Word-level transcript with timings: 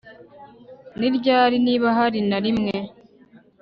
ni 0.99 1.07
ryari, 1.17 1.55
niba 1.65 1.87
hari 1.97 2.19
na 2.29 2.37
rimwe 2.43 2.75